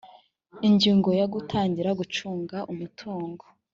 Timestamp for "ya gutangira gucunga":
1.19-2.57